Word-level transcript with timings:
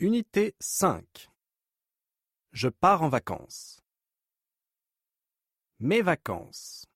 Unité 0.00 0.54
5 0.60 1.28
Je 2.52 2.68
pars 2.68 3.02
en 3.02 3.08
vacances. 3.08 3.80
Mes 5.80 6.02
vacances. 6.02 6.86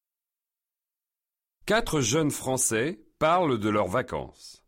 Quatre 1.66 2.00
jeunes 2.00 2.30
Français 2.30 3.00
parlent 3.18 3.58
de 3.58 3.68
leurs 3.68 3.88
vacances. 3.88 4.62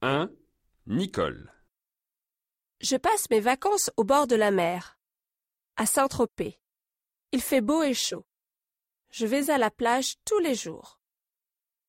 1. 0.00 0.30
Nicole. 0.86 1.52
Je 2.80 2.96
passe 2.96 3.28
mes 3.28 3.40
vacances 3.40 3.90
au 3.98 4.04
bord 4.04 4.26
de 4.26 4.36
la 4.36 4.50
mer, 4.50 4.98
à 5.76 5.84
Saint-Tropez. 5.84 6.58
Il 7.32 7.42
fait 7.42 7.60
beau 7.60 7.82
et 7.82 7.92
chaud. 7.92 8.24
Je 9.10 9.26
vais 9.26 9.50
à 9.50 9.58
la 9.58 9.70
plage 9.70 10.14
tous 10.24 10.38
les 10.38 10.54
jours. 10.54 11.02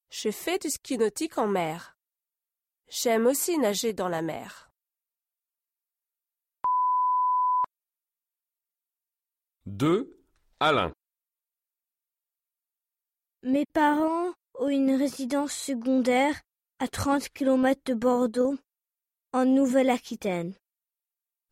Je 0.09 0.29
fais 0.29 0.59
du 0.59 0.69
ski 0.69 0.97
nautique 0.97 1.37
en 1.37 1.47
mer. 1.47 1.97
J'aime 2.89 3.27
aussi 3.27 3.57
nager 3.57 3.93
dans 3.93 4.09
la 4.09 4.21
mer. 4.21 4.66
2. 9.67 10.17
Alain. 10.61 10.93
Mes 13.43 13.65
parents 13.73 14.33
ont 14.53 14.69
une 14.69 14.95
résidence 14.95 15.51
secondaire 15.51 16.41
à 16.79 16.87
30 16.87 17.27
km 17.29 17.81
de 17.85 17.93
Bordeaux, 17.93 18.55
en 19.33 19.43
Nouvelle-Aquitaine. 19.43 20.55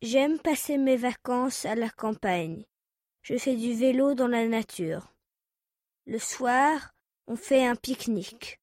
J'aime 0.00 0.38
passer 0.38 0.78
mes 0.78 0.96
vacances 0.96 1.66
à 1.66 1.74
la 1.74 1.90
campagne. 1.90 2.64
Je 3.20 3.36
fais 3.36 3.54
du 3.54 3.74
vélo 3.74 4.14
dans 4.14 4.28
la 4.28 4.48
nature. 4.48 5.12
Le 6.06 6.18
soir, 6.18 6.94
on 7.26 7.36
fait 7.36 7.66
un 7.66 7.76
pique-nique. 7.76 8.58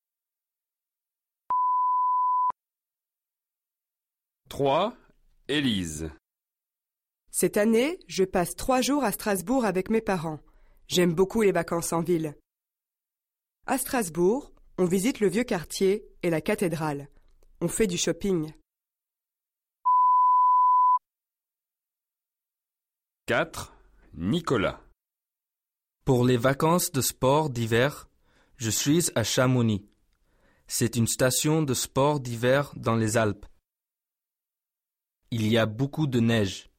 3. 4.50 4.98
Élise. 5.48 6.10
Cette 7.36 7.58
année, 7.58 7.98
je 8.08 8.24
passe 8.24 8.56
trois 8.56 8.82
jours 8.82 9.04
à 9.04 9.12
Strasbourg 9.12 9.66
avec 9.66 9.90
mes 9.90 10.02
parents. 10.02 10.40
J'aime 10.88 11.16
beaucoup 11.16 11.42
les 11.42 11.52
vacances 11.52 11.92
en 11.92 12.04
ville. 12.04 12.38
À 13.66 13.80
Strasbourg, 13.80 14.52
on 14.78 14.86
visite 14.86 15.20
le 15.20 15.30
vieux 15.30 15.44
quartier 15.44 16.06
et 16.22 16.30
la 16.30 16.42
cathédrale. 16.42 17.08
On 17.60 17.68
fait 17.68 17.88
du 17.88 17.98
shopping. 17.98 18.54
4. 23.26 23.74
Nicolas. 24.14 24.80
Pour 26.06 26.26
les 26.26 26.38
vacances 26.38 26.92
de 26.92 27.02
sport 27.02 27.50
d'hiver, 27.50 28.10
je 28.58 28.70
suis 28.70 29.10
à 29.16 29.24
Chamonix. 29.24 29.88
C'est 30.68 30.98
une 30.98 31.08
station 31.08 31.64
de 31.64 31.74
sport 31.74 32.20
d'hiver 32.20 32.74
dans 32.76 32.96
les 32.96 33.18
Alpes. 33.18 33.48
Il 35.32 35.48
y 35.48 35.58
a 35.58 35.66
beaucoup 35.66 36.06
de 36.06 36.20
neige. 36.20 36.70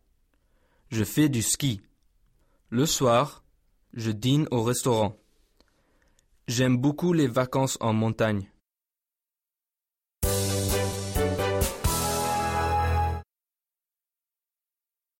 Je 0.95 1.03
fais 1.03 1.29
du 1.29 1.43
ski. 1.43 1.81
Le 2.71 2.87
soir, 2.87 3.43
je 3.95 4.13
dîne 4.13 4.47
au 4.53 4.63
restaurant. 4.63 5.17
J'aime 6.47 6.77
beaucoup 6.77 7.13
les 7.13 7.27
vacances 7.27 7.77
en 7.81 7.93
montagne. 7.93 8.49